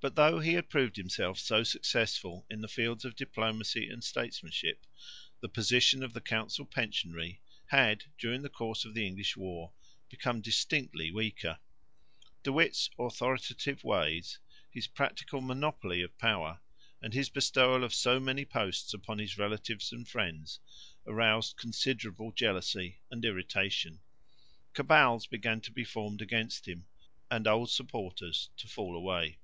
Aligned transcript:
But, 0.00 0.14
though 0.14 0.38
he 0.38 0.52
had 0.52 0.70
proved 0.70 0.94
himself 0.94 1.40
so 1.40 1.64
successful 1.64 2.46
in 2.48 2.60
the 2.60 2.68
fields 2.68 3.04
of 3.04 3.16
diplomacy 3.16 3.88
and 3.90 4.04
statesmanship, 4.04 4.86
the 5.40 5.48
position 5.48 6.04
of 6.04 6.12
the 6.12 6.20
council 6.20 6.64
pensionary 6.64 7.40
had, 7.66 8.04
during 8.16 8.42
the 8.42 8.48
course 8.48 8.84
of 8.84 8.94
the 8.94 9.04
English 9.04 9.36
war, 9.36 9.72
become 10.08 10.40
distinctly 10.40 11.10
weaker. 11.10 11.58
De 12.44 12.52
Witt's 12.52 12.90
authoritative 12.96 13.82
ways, 13.82 14.38
his 14.70 14.86
practical 14.86 15.40
monopoly 15.40 16.00
of 16.02 16.16
power, 16.16 16.60
and 17.02 17.12
his 17.12 17.28
bestowal 17.28 17.82
of 17.82 17.92
so 17.92 18.20
many 18.20 18.44
posts 18.44 18.94
upon 18.94 19.18
his 19.18 19.36
relatives 19.36 19.90
and 19.90 20.06
friends, 20.06 20.60
aroused 21.08 21.56
considerable 21.56 22.30
jealousy 22.30 23.00
and 23.10 23.24
irritation. 23.24 23.98
Cabals 24.74 25.26
began 25.26 25.60
to 25.62 25.72
be 25.72 25.82
formed 25.82 26.22
against 26.22 26.68
him 26.68 26.86
and 27.32 27.48
old 27.48 27.68
supporters 27.72 28.50
to 28.58 28.68
fall 28.68 28.94
away. 28.94 29.38